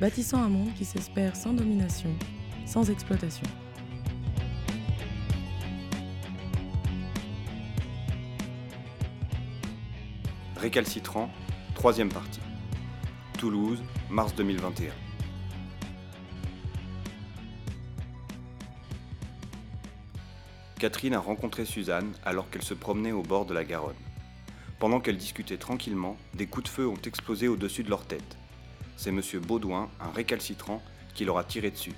[0.00, 2.10] bâtissant un monde qui s'espère sans domination,
[2.64, 3.46] sans exploitation.
[10.56, 11.30] Récalcitrant,
[11.74, 12.40] troisième partie.
[13.38, 14.90] Toulouse, mars 2021.
[20.78, 23.94] Catherine a rencontré Suzanne alors qu'elle se promenait au bord de la Garonne.
[24.78, 28.39] Pendant qu'elles discutaient tranquillement, des coups de feu ont explosé au-dessus de leur tête.
[29.02, 29.22] C'est M.
[29.40, 30.82] Baudouin, un récalcitrant,
[31.14, 31.94] qui leur a tiré dessus.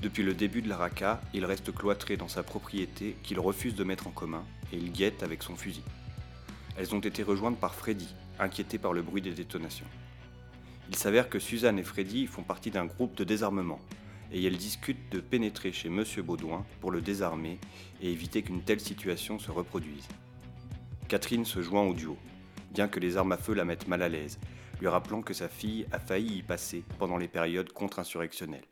[0.00, 4.06] Depuis le début de l'Araka, il reste cloîtré dans sa propriété qu'il refuse de mettre
[4.06, 4.42] en commun
[4.72, 5.82] et il guette avec son fusil.
[6.78, 8.08] Elles ont été rejointes par Freddy,
[8.38, 9.84] inquiété par le bruit des détonations.
[10.88, 13.80] Il s'avère que Suzanne et Freddy font partie d'un groupe de désarmement,
[14.32, 16.02] et elles discutent de pénétrer chez M.
[16.24, 17.58] Baudouin pour le désarmer
[18.00, 20.08] et éviter qu'une telle situation se reproduise.
[21.08, 22.16] Catherine se joint au duo,
[22.72, 24.38] bien que les armes à feu la mettent mal à l'aise,
[24.80, 28.66] lui rappelant que sa fille a failli y passer pendant les périodes contre-insurrectionnelles.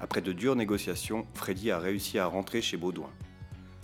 [0.00, 3.10] Après de dures négociations, Freddy a réussi à rentrer chez Baudouin.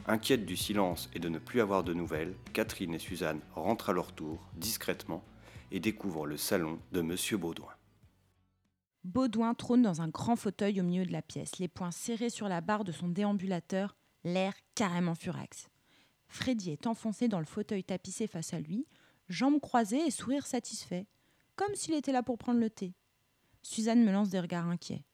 [0.07, 3.93] Inquiète du silence et de ne plus avoir de nouvelles, Catherine et Suzanne rentrent à
[3.93, 5.25] leur tour, discrètement,
[5.73, 7.17] et découvrent le salon de M.
[7.39, 7.73] Baudouin.
[9.03, 12.49] Baudouin trône dans un grand fauteuil au milieu de la pièce, les poings serrés sur
[12.49, 15.69] la barre de son déambulateur, l'air carrément furax.
[16.29, 18.87] Freddy est enfoncé dans le fauteuil tapissé face à lui,
[19.28, 21.06] jambes croisées et sourire satisfait,
[21.56, 22.94] comme s'il était là pour prendre le thé.
[23.62, 25.05] Suzanne me lance des regards inquiets.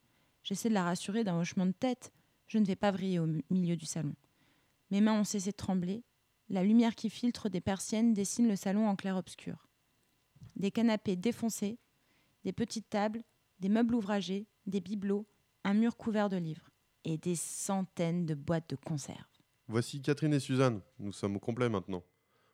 [0.42, 2.12] J'essaie de la rassurer d'un hochement de tête.
[2.46, 4.14] Je ne vais pas vriller au milieu du salon.
[4.90, 6.02] Mes mains ont cessé de trembler.
[6.48, 9.68] La lumière qui filtre des persiennes dessine le salon en clair-obscur.
[10.56, 11.78] Des canapés défoncés,
[12.44, 13.22] des petites tables,
[13.60, 15.26] des meubles ouvragés, des bibelots,
[15.62, 16.70] un mur couvert de livres
[17.04, 19.24] et des centaines de boîtes de conserve.
[19.68, 20.80] Voici Catherine et Suzanne.
[20.98, 22.02] Nous sommes au complet maintenant.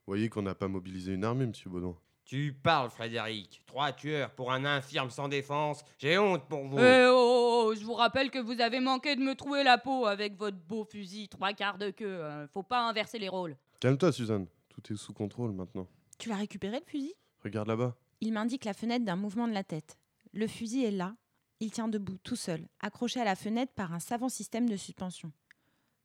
[0.07, 1.97] Vous voyez qu'on n'a pas mobilisé une armée, monsieur Baudouin.
[2.23, 3.61] Tu parles, Frédéric.
[3.65, 5.83] Trois tueurs pour un infirme sans défense.
[5.97, 6.79] J'ai honte pour vous.
[6.79, 9.77] Eh oh, oh, oh, je vous rappelle que vous avez manqué de me trouver la
[9.77, 12.23] peau avec votre beau fusil, trois quarts de queue.
[12.23, 12.47] hein.
[12.53, 13.57] Faut pas inverser les rôles.
[13.81, 14.47] Calme-toi, Suzanne.
[14.69, 15.89] Tout est sous contrôle maintenant.
[16.17, 17.13] Tu l'as récupéré le fusil?
[17.43, 17.93] Regarde là-bas.
[18.21, 19.97] Il m'indique la fenêtre d'un mouvement de la tête.
[20.31, 21.15] Le fusil est là.
[21.59, 25.33] Il tient debout, tout seul, accroché à la fenêtre par un savant système de suspension.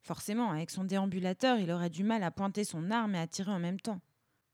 [0.03, 3.51] Forcément, avec son déambulateur, il aurait du mal à pointer son arme et à tirer
[3.51, 4.01] en même temps.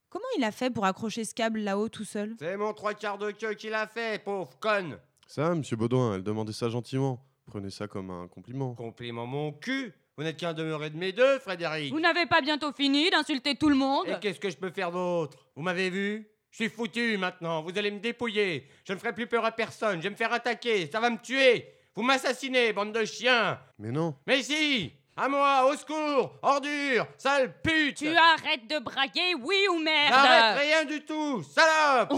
[0.08, 2.34] Comment il a fait pour accrocher ce câble là-haut tout seul?
[2.38, 4.98] C'est mon trois quarts de queue qui l'a fait, pauvre conne.
[5.26, 7.24] Ça, monsieur Baudouin, elle demandait ça gentiment.
[7.46, 8.74] Prenez ça comme un compliment.
[8.74, 9.92] Compliment mon cul.
[10.16, 11.92] Vous n'êtes qu'un demeuré de mes deux, Frédéric.
[11.92, 14.92] Vous n'avez pas bientôt fini d'insulter tout le monde Et qu'est-ce que je peux faire
[14.92, 15.46] d'autre?
[15.56, 16.28] Vous m'avez vu?
[16.50, 17.62] Je suis foutu maintenant.
[17.62, 18.68] Vous allez me dépouiller.
[18.84, 19.98] Je ne ferai plus peur à personne.
[19.98, 20.88] Je vais me faire attaquer.
[20.90, 21.72] Ça va me tuer.
[21.94, 23.60] Vous m'assassinez, bande de chiens.
[23.78, 24.14] Mais non.
[24.26, 24.92] Mais si
[25.22, 30.62] À moi, au secours Ordure Sale pute Tu arrêtes de braguer, oui ou merde J'arrête
[30.62, 32.14] rien du tout Salope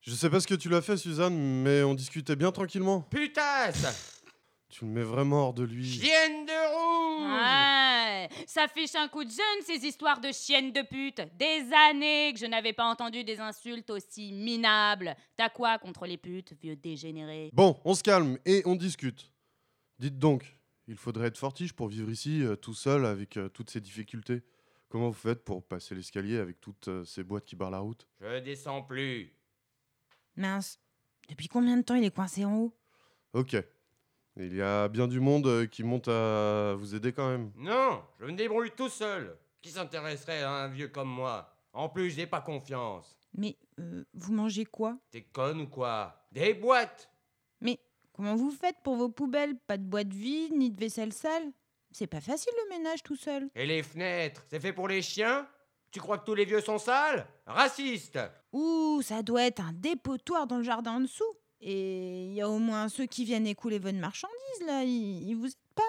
[0.00, 3.02] Je sais pas ce que tu l'as fait, Suzanne, mais on discutait bien tranquillement.
[3.02, 4.22] Putasse
[4.70, 5.84] Tu le mets vraiment hors de lui.
[5.84, 10.80] Chienne de rouge Ouais, ça fiche un coup de jeune ces histoires de chiennes de
[10.80, 11.20] pute.
[11.36, 15.14] Des années que je n'avais pas entendu des insultes aussi minables.
[15.36, 17.50] T'as quoi contre les putes, vieux dégénéré?
[17.52, 19.30] Bon, on se calme et on discute.
[19.98, 20.55] Dites donc,
[20.86, 24.42] il faudrait être fortiche pour vivre ici, euh, tout seul, avec euh, toutes ces difficultés.
[24.88, 28.06] Comment vous faites pour passer l'escalier avec toutes euh, ces boîtes qui barrent la route?
[28.20, 29.32] Je descends plus.
[30.36, 30.78] Mince.
[31.28, 32.76] Depuis combien de temps il est coincé en haut?
[33.32, 33.56] Ok.
[34.36, 37.50] Il y a bien du monde qui monte à vous aider quand même.
[37.56, 39.36] Non, je me débrouille tout seul.
[39.62, 41.52] Qui s'intéresserait à un vieux comme moi?
[41.72, 43.16] En plus, j'ai pas confiance.
[43.34, 44.98] Mais euh, vous mangez quoi?
[45.10, 46.26] T'es conne ou quoi?
[46.32, 47.10] Des boîtes
[47.60, 47.78] Mais
[48.16, 49.56] comment vous faites pour vos poubelles?
[49.66, 51.52] Pas de boîte vide, ni de vaisselle sale
[51.92, 53.48] C'est pas facile le ménage tout seul.
[53.54, 55.46] Et les fenêtres, c'est fait pour les chiens?
[55.92, 57.26] Tu crois que tous les vieux sont sales?
[57.46, 58.18] Raciste
[58.52, 61.24] Ouh, ça doit être un dépotoir dans le jardin en dessous.
[61.60, 64.82] Et il y a au moins ceux qui viennent écouler votre marchandise là.
[64.82, 65.82] Ils, ils vous aident pas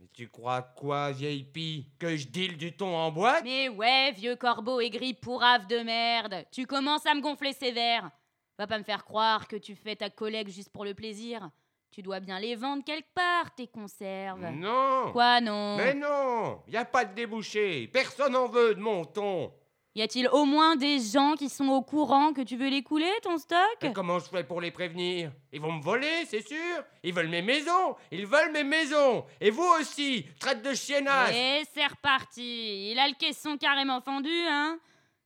[0.00, 1.86] Mais tu crois quoi, vieille pie?
[1.98, 3.44] Que je deal du thon en boîte?
[3.44, 6.44] Mais ouais, vieux corbeau aigri pourrave de merde.
[6.50, 8.10] Tu commences à me gonfler sévère.
[8.58, 11.50] Va pas me faire croire que tu fais ta collègue juste pour le plaisir.
[11.90, 14.50] Tu dois bien les vendre quelque part, tes conserves.
[14.52, 15.12] Non.
[15.12, 15.76] Quoi, non?
[15.76, 19.52] Mais non Y a pas de débouché Personne en veut de mon thon
[19.94, 23.38] Y a-t-il au moins des gens qui sont au courant que tu veux l'écouler, ton
[23.38, 23.78] stock?
[23.82, 25.32] Mais comment je fais pour les prévenir?
[25.52, 26.84] Ils vont me voler, c'est sûr.
[27.02, 27.96] Ils veulent mes maisons.
[28.10, 29.24] Ils veulent mes maisons.
[29.40, 31.34] Et vous aussi, traite de chiennasse.
[31.34, 32.90] Et c'est reparti.
[32.90, 34.78] Il a le caisson carrément fendu, hein.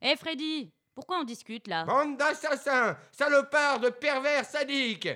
[0.03, 1.87] Eh Freddy, pourquoi on discute là?
[1.87, 5.09] Bande d'assassins Salopards de pervers sadiques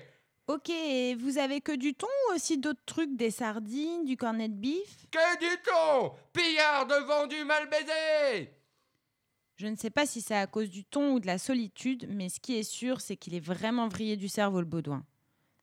[0.46, 4.48] Ok, et vous avez que du thon ou aussi d'autres trucs, des sardines, du cornet
[4.48, 5.06] de bif?
[5.10, 8.50] Que du thon Pillard de vendu mal baisé
[9.56, 12.30] Je ne sais pas si c'est à cause du thon ou de la solitude, mais
[12.30, 15.04] ce qui est sûr, c'est qu'il est vraiment vrillé du cerveau, le Baudouin.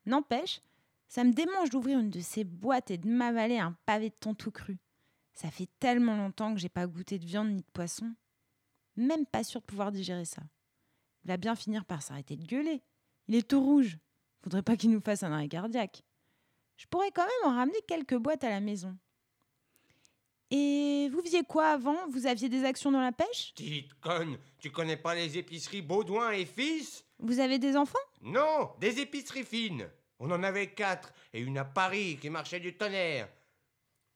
[0.06, 0.62] N'empêche,
[1.08, 4.36] ça me démange d'ouvrir une de ces boîtes et de m'avaler un pavé de thon
[4.36, 4.78] tout cru.
[5.34, 8.14] Ça fait tellement longtemps que j'ai pas goûté de viande ni de poisson.
[8.96, 10.42] Même pas sûr de pouvoir digérer ça.
[11.24, 12.82] Il va bien finir par s'arrêter de gueuler.
[13.28, 13.98] Il est tout rouge.
[14.44, 16.04] Faudrait pas qu'il nous fasse un arrêt cardiaque.
[16.78, 18.98] Je pourrais quand même en ramener quelques boîtes à la maison.
[20.50, 22.08] Et vous faisiez quoi avant?
[22.10, 23.54] Vous aviez des actions dans la pêche?
[23.56, 27.06] Petite conne, tu connais pas les épiceries Baudouin et Fils?
[27.20, 28.00] Vous avez des enfants?
[28.22, 29.88] Non, des épiceries fines
[30.20, 33.30] On en avait quatre, et une à Paris qui marchait du tonnerre.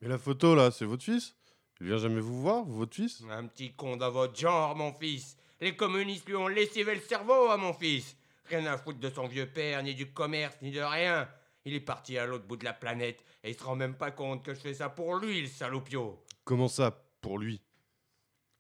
[0.02, 1.36] Mais la photo là, c'est votre fils?
[1.82, 5.38] Il vient jamais vous voir, votre fils Un petit con dans votre genre, mon fils.
[5.60, 8.16] Les communistes lui ont lessivé le cerveau à mon fils.
[8.46, 11.28] Rien à foutre de son vieux père, ni du commerce, ni de rien.
[11.66, 14.12] Il est parti à l'autre bout de la planète, et il se rend même pas
[14.12, 16.24] compte que je fais ça pour lui, le salopio.
[16.44, 16.92] Comment ça,
[17.22, 17.62] pour lui?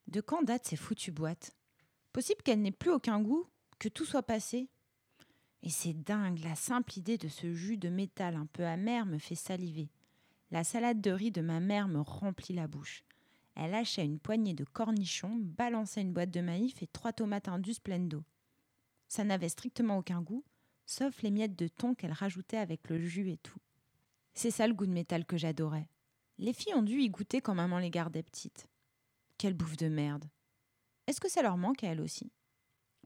[0.08, 1.56] De quand date ces foutues boîtes?
[2.12, 3.48] Possible qu'elle n'ait plus aucun goût,
[3.80, 4.70] que tout soit passé?
[5.62, 9.18] Et c'est dingue, la simple idée de ce jus de métal un peu amer me
[9.18, 9.90] fait saliver.
[10.51, 13.03] La salade de riz de ma mère me remplit la bouche.
[13.56, 17.80] Elle hachait une poignée de cornichons, balançait une boîte de maïf et trois tomates indus
[17.80, 18.24] pleines d'eau.
[19.07, 20.44] Ça n'avait strictement aucun goût,
[20.86, 23.59] sauf les miettes de thon qu'elle rajoutait avec le jus et tout.
[24.33, 25.88] C'est ça le goût de métal que j'adorais.
[26.38, 28.68] Les filles ont dû y goûter quand maman les gardait petites.
[29.38, 30.25] Quelle bouffe de merde.
[31.07, 32.31] Est-ce que ça leur manque à elles aussi?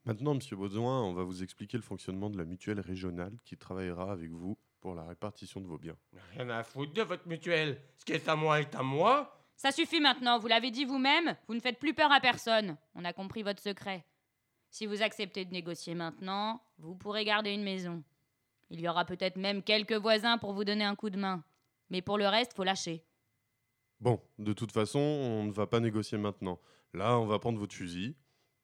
[0.05, 4.11] Maintenant, monsieur Baudouin, on va vous expliquer le fonctionnement de la mutuelle régionale qui travaillera
[4.11, 5.97] avec vous pour la répartition de vos biens.
[6.35, 7.81] Rien à foutre de votre mutuelle.
[7.97, 9.35] Ce qui est à moi est à moi.
[9.55, 12.77] Ça suffit maintenant, vous l'avez dit vous-même, vous ne faites plus peur à personne.
[12.95, 14.05] On a compris votre secret.
[14.69, 18.03] Si vous acceptez de négocier maintenant, vous pourrez garder une maison.
[18.69, 21.43] Il y aura peut-être même quelques voisins pour vous donner un coup de main.
[21.89, 23.03] Mais pour le reste, faut lâcher.
[23.99, 26.59] Bon, de toute façon, on ne va pas négocier maintenant.
[26.93, 28.15] Là, on va prendre votre fusil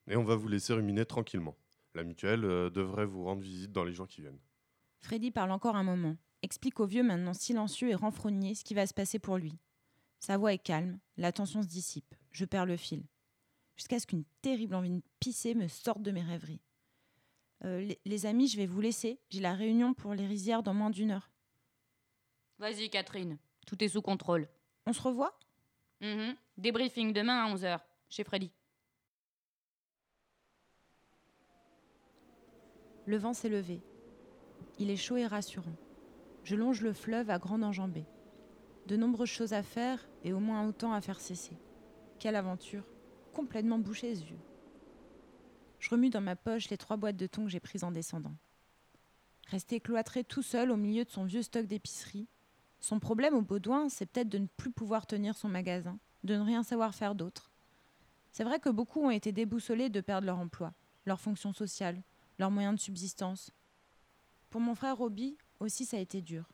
[0.07, 1.57] et on va vous laisser ruminer tranquillement.
[1.93, 4.39] La mutuelle euh, devrait vous rendre visite dans les jours qui viennent.
[5.05, 8.87] Freddy parle encore un moment, explique au vieux maintenant silencieux et renfrogné ce qui va
[8.87, 9.59] se passer pour lui.
[10.19, 13.03] Sa voix est calme, la tension se dissipe, je perds le fil.
[13.77, 16.59] Jusqu'à ce qu'une terrible envie de pisser me sorte de mes rêveries.
[17.65, 19.19] Euh, les, les amis, je vais vous laisser.
[19.29, 21.29] J'ai la réunion pour les rizières dans moins d'une heure.
[22.57, 23.37] Vas-y, Catherine,
[23.67, 24.47] tout est sous contrôle.
[24.87, 25.37] On se revoit?
[26.01, 26.35] Mhm.
[26.57, 27.79] Débriefing demain à 11h,
[28.09, 28.51] chez Freddy.
[33.05, 33.83] Le vent s'est levé.
[34.79, 35.75] Il est chaud et rassurant.
[36.43, 38.05] Je longe le fleuve à grande enjambée.
[38.87, 41.57] De nombreuses choses à faire et au moins autant à faire cesser.
[42.19, 42.85] Quelle aventure
[43.33, 44.39] Complètement bouché les yeux.
[45.79, 48.35] Je remue dans ma poche les trois boîtes de thon que j'ai prises en descendant.
[49.47, 52.27] Resté cloîtré tout seul au milieu de son vieux stock d'épicerie,
[52.85, 56.41] son problème au Baudouin, c'est peut-être de ne plus pouvoir tenir son magasin, de ne
[56.41, 57.49] rien savoir faire d'autre.
[58.31, 60.71] C'est vrai que beaucoup ont été déboussolés de perdre leur emploi,
[61.07, 62.03] leur fonction sociale,
[62.37, 63.49] leurs moyens de subsistance.
[64.55, 66.47] Pour mon frère Roby, aussi ça a été dur.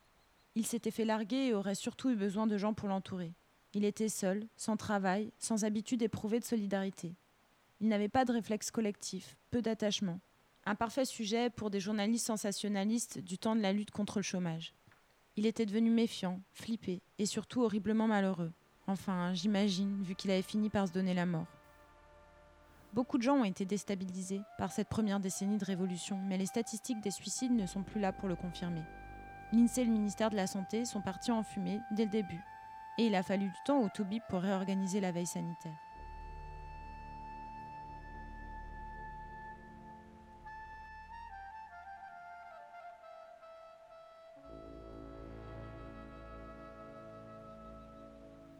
[0.55, 3.31] Il s'était fait larguer et aurait surtout eu besoin de gens pour l'entourer.
[3.75, 7.13] Il était seul, sans travail, sans habitude éprouvée de solidarité.
[7.79, 10.19] Il n'avait pas de réflexe collectif, peu d'attachement.
[10.65, 14.73] Un parfait sujet pour des journalistes sensationnalistes du temps de la lutte contre le chômage.
[15.35, 18.51] Il était devenu méfiant, flippé et surtout horriblement malheureux.
[18.87, 21.60] Enfin, j'imagine, vu qu'il avait fini par se donner la mort.
[22.93, 26.99] Beaucoup de gens ont été déstabilisés par cette première décennie de révolution, mais les statistiques
[26.99, 28.83] des suicides ne sont plus là pour le confirmer.
[29.53, 32.43] L'INSEE et le ministère de la Santé sont partis en fumée dès le début,
[32.97, 35.71] et il a fallu du temps au Toubib pour réorganiser la veille sanitaire.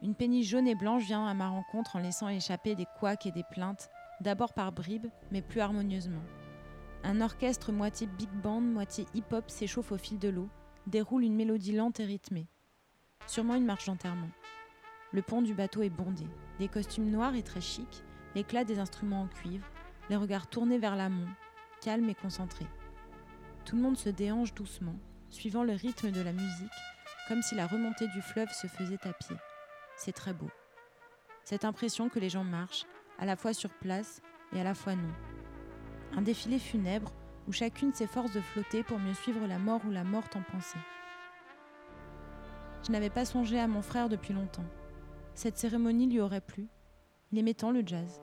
[0.00, 3.30] Une péniche jaune et blanche vient à ma rencontre en laissant échapper des couacs et
[3.30, 3.90] des plaintes,
[4.22, 6.22] d'abord par bribes, mais plus harmonieusement.
[7.04, 10.48] Un orchestre moitié big band, moitié hip-hop s'échauffe au fil de l'eau,
[10.86, 12.46] déroule une mélodie lente et rythmée.
[13.26, 14.30] Sûrement une marche d'enterrement.
[15.12, 16.26] Le pont du bateau est bondé,
[16.58, 19.66] des costumes noirs et très chics, l'éclat des instruments en cuivre,
[20.08, 21.28] les regards tournés vers l'amont,
[21.80, 22.66] calmes et concentrés.
[23.64, 24.96] Tout le monde se déhanche doucement,
[25.28, 26.72] suivant le rythme de la musique,
[27.28, 29.36] comme si la remontée du fleuve se faisait à pied.
[29.96, 30.50] C'est très beau.
[31.44, 32.86] Cette impression que les gens marchent,
[33.22, 34.20] à la fois sur place
[34.52, 35.12] et à la fois non.
[36.16, 37.12] Un défilé funèbre
[37.46, 40.80] où chacune s'efforce de flotter pour mieux suivre la mort ou la morte en pensée.
[42.84, 44.64] Je n'avais pas songé à mon frère depuis longtemps.
[45.36, 46.66] Cette cérémonie lui aurait plu.
[47.30, 48.20] Il aimait tant le jazz.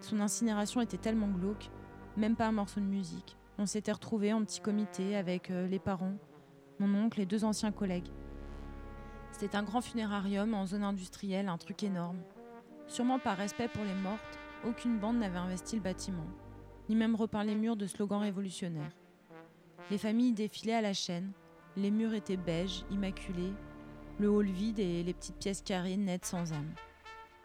[0.00, 1.70] Son incinération était tellement glauque,
[2.16, 3.36] même pas un morceau de musique.
[3.58, 6.16] On s'était retrouvés en petit comité avec euh, les parents,
[6.80, 8.10] mon oncle et deux anciens collègues.
[9.30, 12.18] C'était un grand funérarium en zone industrielle, un truc énorme.
[12.86, 16.26] Sûrement par respect pour les mortes, aucune bande n'avait investi le bâtiment,
[16.88, 18.96] ni même repeint les murs de slogans révolutionnaires.
[19.90, 21.32] Les familles défilaient à la chaîne,
[21.76, 23.52] les murs étaient beiges, immaculés,
[24.18, 26.72] le hall vide et les petites pièces carrées nettes sans âme.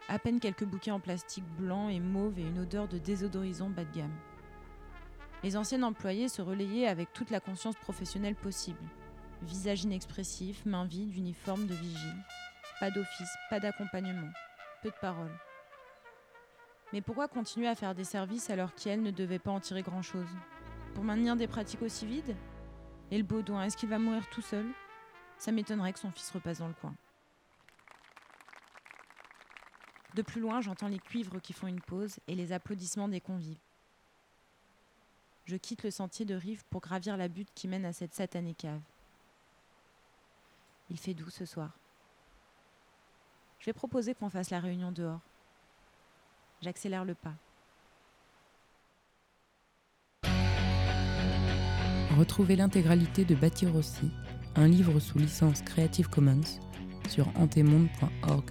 [0.08, 3.84] À peine quelques bouquets en plastique blanc et mauve et une odeur de désodorisant bas
[3.84, 4.16] de gamme.
[5.42, 8.82] Les anciennes employées se relayaient avec toute la conscience professionnelle possible.
[9.42, 12.24] Visage inexpressif, main vide, uniforme de vigile.
[12.78, 14.30] Pas d'office, pas d'accompagnement,
[14.82, 15.36] peu de paroles.
[16.92, 20.28] Mais pourquoi continuer à faire des services alors qu'elle ne devait pas en tirer grand-chose?
[20.94, 22.34] Pour maintenir des pratiques aussi vides?
[23.10, 24.66] Et le Baudouin, est-ce qu'il va mourir tout seul?
[25.38, 26.94] Ça m'étonnerait que son fils repasse dans le coin.
[30.14, 33.60] De plus loin, j'entends les cuivres qui font une pause et les applaudissements des convives.
[35.44, 38.54] Je quitte le sentier de rive pour gravir la butte qui mène à cette satanée
[38.54, 38.80] cave.
[40.90, 41.79] Il fait doux ce soir.
[43.60, 45.20] Je vais proposer qu'on fasse la réunion dehors.
[46.62, 47.34] J'accélère le pas.
[52.18, 54.10] Retrouvez l'intégralité de Bâtir aussi,
[54.56, 56.40] un livre sous licence Creative Commons,
[57.08, 58.50] sur antemonde.org.